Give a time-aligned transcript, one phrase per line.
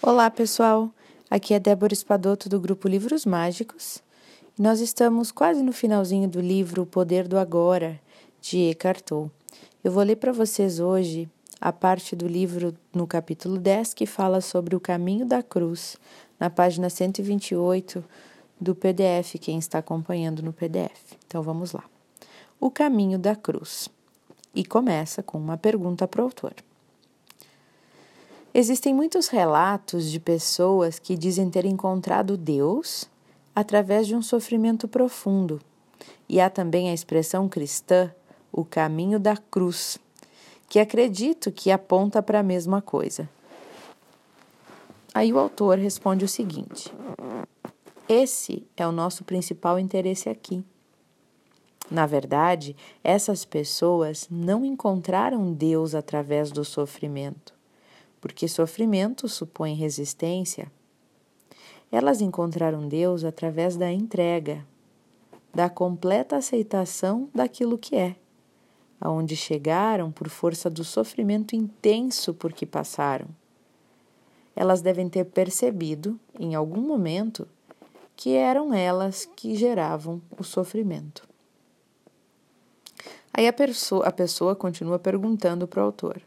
[0.00, 0.90] Olá, pessoal.
[1.28, 4.00] Aqui é Débora Espadoto do grupo Livros Mágicos.
[4.56, 8.00] Nós estamos quase no finalzinho do livro O Poder do Agora,
[8.40, 9.28] de Eckhart Tolle.
[9.82, 11.28] Eu vou ler para vocês hoje
[11.60, 15.96] a parte do livro no capítulo 10 que fala sobre o caminho da cruz,
[16.38, 18.04] na página 128
[18.60, 21.16] do PDF, quem está acompanhando no PDF.
[21.26, 21.82] Então vamos lá.
[22.60, 23.88] O caminho da cruz.
[24.54, 26.54] E começa com uma pergunta para o autor.
[28.60, 33.08] Existem muitos relatos de pessoas que dizem ter encontrado Deus
[33.54, 35.60] através de um sofrimento profundo.
[36.28, 38.12] E há também a expressão cristã,
[38.50, 39.96] o caminho da cruz,
[40.68, 43.30] que acredito que aponta para a mesma coisa.
[45.14, 46.92] Aí o autor responde o seguinte:
[48.08, 50.64] Esse é o nosso principal interesse aqui.
[51.88, 57.56] Na verdade, essas pessoas não encontraram Deus através do sofrimento
[58.20, 60.70] porque sofrimento supõe resistência.
[61.90, 64.64] Elas encontraram Deus através da entrega,
[65.54, 68.16] da completa aceitação daquilo que é,
[69.00, 73.28] aonde chegaram por força do sofrimento intenso por que passaram.
[74.54, 77.46] Elas devem ter percebido, em algum momento,
[78.16, 81.28] que eram elas que geravam o sofrimento.
[83.32, 83.52] Aí a
[84.04, 86.20] a pessoa continua perguntando para o autor: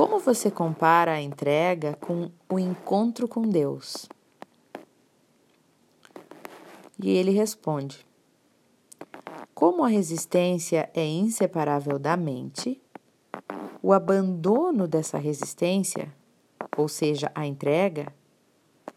[0.00, 4.08] como você compara a entrega com o encontro com Deus?
[6.98, 8.06] E ele responde:
[9.54, 12.80] Como a resistência é inseparável da mente,
[13.82, 16.10] o abandono dessa resistência,
[16.78, 18.10] ou seja, a entrega,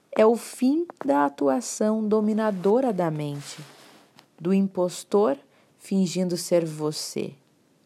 [0.09, 3.61] é o fim da atuação dominadora da mente,
[4.39, 5.37] do impostor
[5.77, 7.33] fingindo ser você,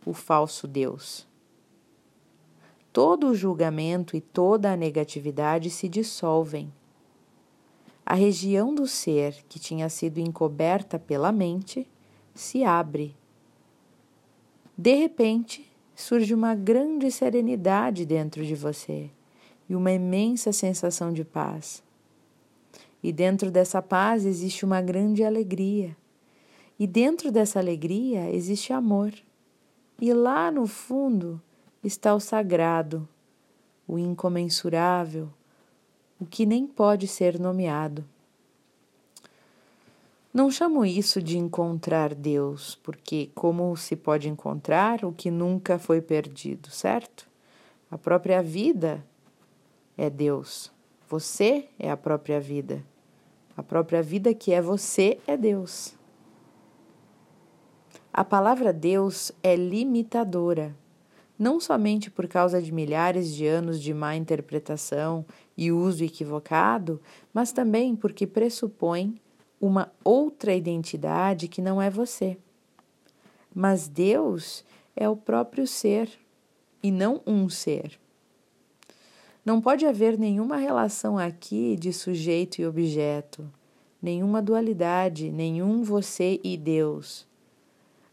[0.06, 1.26] o falso Deus
[2.98, 6.74] todo o julgamento e toda a negatividade se dissolvem.
[8.04, 11.88] A região do ser que tinha sido encoberta pela mente
[12.34, 13.16] se abre.
[14.76, 19.12] De repente, surge uma grande serenidade dentro de você
[19.70, 21.84] e uma imensa sensação de paz.
[23.04, 25.96] E dentro dessa paz existe uma grande alegria.
[26.80, 29.14] E dentro dessa alegria existe amor.
[30.02, 31.40] E lá no fundo
[31.84, 33.08] está o sagrado,
[33.88, 35.30] o incomensurável,
[36.20, 38.04] o que nem pode ser nomeado.
[40.34, 46.02] Não chamo isso de encontrar Deus, porque como se pode encontrar o que nunca foi
[46.02, 47.28] perdido, certo?
[47.90, 49.04] A própria vida
[49.98, 50.72] é Deus.
[51.10, 52.84] Você é a própria vida.
[53.56, 55.96] A própria vida que é você é Deus.
[58.14, 60.76] A palavra Deus é limitadora
[61.38, 65.26] não somente por causa de milhares de anos de má interpretação
[65.56, 67.00] e uso equivocado,
[67.34, 69.20] mas também porque pressupõe
[69.60, 72.38] uma outra identidade que não é você.
[73.54, 74.64] Mas Deus
[74.96, 76.10] é o próprio ser
[76.82, 78.00] e não um ser.
[79.44, 83.50] Não pode haver nenhuma relação aqui de sujeito e objeto,
[84.02, 87.26] nenhuma dualidade, nenhum você e Deus.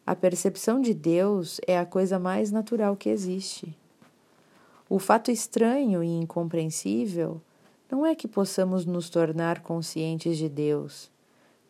[0.07, 3.75] A percepção de Deus é a coisa mais natural que existe.
[4.87, 7.41] O fato estranho e incompreensível
[7.91, 11.11] não é que possamos nos tornar conscientes de Deus,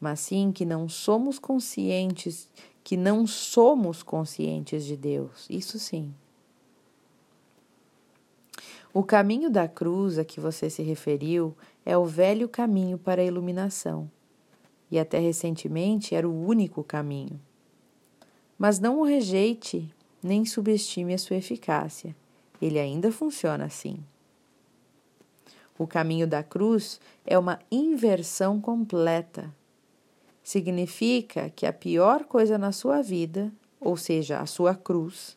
[0.00, 2.49] mas sim que não somos conscientes,
[2.83, 5.47] que não somos conscientes de Deus.
[5.49, 6.12] Isso sim.
[8.93, 11.56] O caminho da cruz a que você se referiu
[11.87, 14.11] é o velho caminho para a iluminação,
[14.91, 17.41] e até recentemente era o único caminho.
[18.59, 19.92] Mas não o rejeite
[20.22, 22.16] nem subestime a sua eficácia.
[22.60, 23.98] Ele ainda funciona assim.
[25.78, 29.53] O caminho da cruz é uma inversão completa.
[30.42, 35.36] Significa que a pior coisa na sua vida, ou seja, a sua cruz,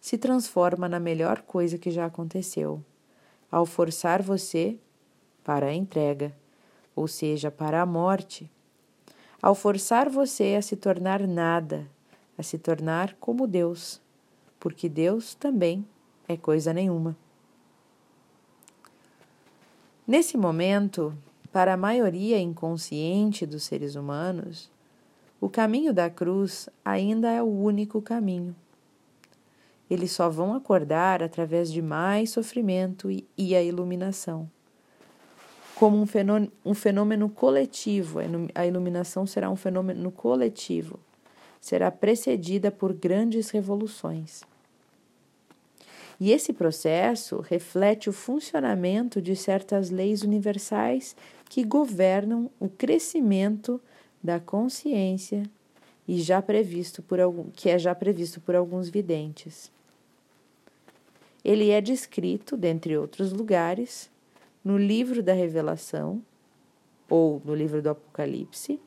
[0.00, 2.82] se transforma na melhor coisa que já aconteceu,
[3.50, 4.76] ao forçar você
[5.44, 6.34] para a entrega,
[6.94, 8.50] ou seja, para a morte,
[9.40, 11.86] ao forçar você a se tornar nada
[12.42, 14.00] a se tornar como Deus,
[14.58, 15.86] porque Deus também
[16.26, 17.16] é coisa nenhuma.
[20.04, 21.16] Nesse momento,
[21.52, 24.68] para a maioria inconsciente dos seres humanos,
[25.40, 28.56] o caminho da cruz ainda é o único caminho.
[29.88, 33.08] Eles só vão acordar através de mais sofrimento
[33.38, 34.50] e, a iluminação.
[35.76, 38.18] Como um fenômeno, um fenômeno coletivo,
[38.52, 40.98] a iluminação será um fenômeno coletivo
[41.62, 44.42] será precedida por grandes revoluções.
[46.20, 51.16] E esse processo reflete o funcionamento de certas leis universais
[51.48, 53.80] que governam o crescimento
[54.22, 55.44] da consciência
[56.06, 59.70] e já previsto por algum, que é já previsto por alguns videntes.
[61.44, 64.10] Ele é descrito, dentre outros lugares,
[64.64, 66.22] no livro da Revelação
[67.08, 68.80] ou no livro do Apocalipse,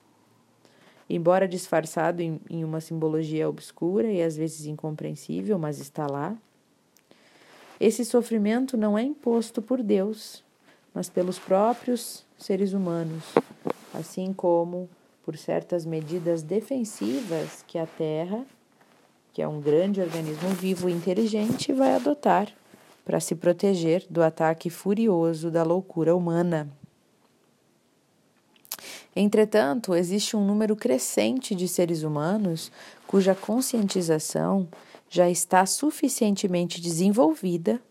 [1.09, 6.35] embora disfarçado em, em uma simbologia obscura e às vezes incompreensível, mas está lá.
[7.79, 10.43] Esse sofrimento não é imposto por Deus,
[10.93, 13.23] mas pelos próprios seres humanos,
[13.93, 14.89] assim como
[15.23, 18.45] por certas medidas defensivas que a Terra,
[19.33, 22.51] que é um grande organismo vivo e inteligente, vai adotar
[23.03, 26.69] para se proteger do ataque furioso da loucura humana.
[29.15, 32.69] Entretanto, existe um número crescente de seres humanos
[33.07, 34.67] cuja conscientização
[35.09, 37.81] já está suficientemente desenvolvida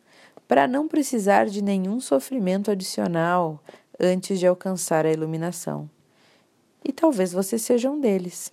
[0.47, 3.59] para não precisar de nenhum sofrimento adicional
[3.99, 5.89] antes de alcançar a iluminação.
[6.85, 8.53] E talvez você seja um deles.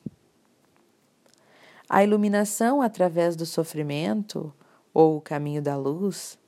[1.90, 4.54] A iluminação através do sofrimento,
[4.94, 6.40] ou o caminho da luz,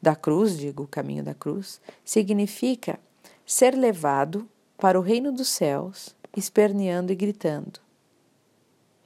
[0.00, 3.00] da cruz, digo, o caminho da cruz, significa
[3.44, 4.48] ser levado
[4.82, 7.78] para o reino dos céus, esperneando e gritando.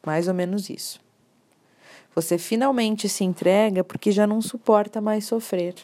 [0.06, 0.98] Mais ou menos isso.
[2.14, 5.74] Você finalmente se entrega porque já não suporta mais sofrer.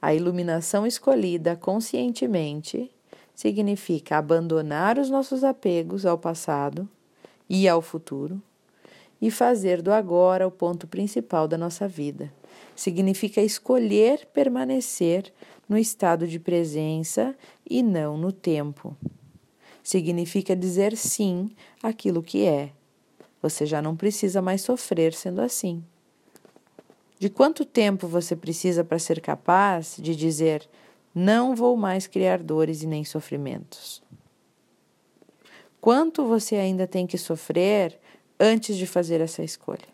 [0.00, 2.88] A iluminação escolhida conscientemente
[3.34, 6.88] significa abandonar os nossos apegos ao passado
[7.48, 8.40] e ao futuro
[9.20, 12.32] e fazer do agora o ponto principal da nossa vida.
[12.74, 15.32] Significa escolher permanecer
[15.68, 17.36] no estado de presença
[17.68, 18.96] e não no tempo.
[19.82, 21.50] Significa dizer sim
[21.82, 22.70] àquilo que é.
[23.40, 25.84] Você já não precisa mais sofrer sendo assim.
[27.18, 30.68] De quanto tempo você precisa para ser capaz de dizer:
[31.14, 34.02] não vou mais criar dores e nem sofrimentos?
[35.80, 37.98] Quanto você ainda tem que sofrer
[38.38, 39.88] antes de fazer essa escolha?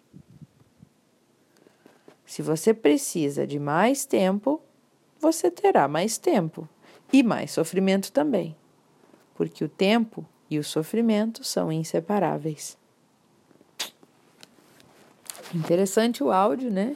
[2.28, 4.60] Se você precisa de mais tempo,
[5.18, 6.68] você terá mais tempo
[7.10, 8.54] e mais sofrimento também,
[9.34, 12.76] porque o tempo e o sofrimento são inseparáveis.
[15.54, 16.94] Interessante o áudio, né?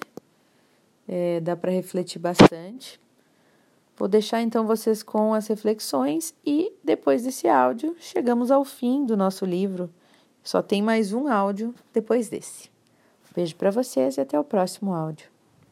[1.09, 3.01] É, dá para refletir bastante.
[3.97, 9.17] Vou deixar então vocês com as reflexões e depois desse áudio chegamos ao fim do
[9.17, 9.89] nosso livro.
[10.43, 12.71] Só tem mais um áudio depois desse.
[13.35, 15.32] Beijo para vocês e até o próximo áudio.